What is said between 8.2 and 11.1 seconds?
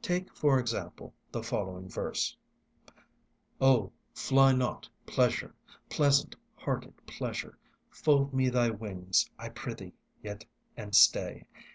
me thy wings, I prithee, yet and